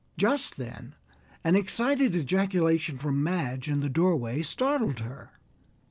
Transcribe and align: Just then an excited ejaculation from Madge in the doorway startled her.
Just 0.17 0.57
then 0.57 0.95
an 1.43 1.55
excited 1.55 2.15
ejaculation 2.15 2.97
from 2.97 3.21
Madge 3.21 3.69
in 3.69 3.81
the 3.81 3.87
doorway 3.87 4.41
startled 4.41 4.97
her. 5.01 5.29